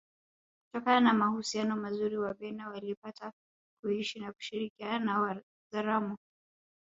Kutokana 0.65 0.99
na 1.01 1.13
mahusiano 1.13 1.75
mazuri 1.75 2.17
Wabena 2.17 2.69
walipata 2.69 3.31
kuishi 3.81 4.19
na 4.19 4.33
kushirikiana 4.33 5.05
na 5.05 5.41
Wazaramo 5.71 6.17